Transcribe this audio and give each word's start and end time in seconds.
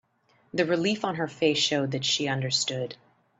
The 0.51 0.65
relief 0.65 1.05
on 1.05 1.13
her 1.17 1.27
face 1.27 1.59
showed 1.59 1.91
that 1.91 2.03
she 2.05 2.27
understood. 2.27 2.95